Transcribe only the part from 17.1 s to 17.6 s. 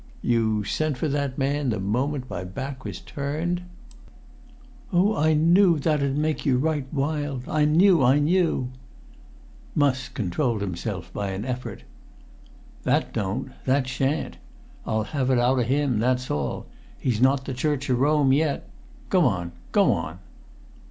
not the